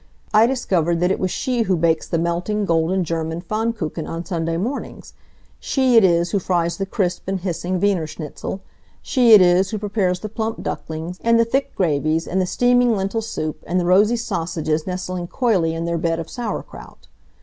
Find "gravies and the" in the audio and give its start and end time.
11.75-12.47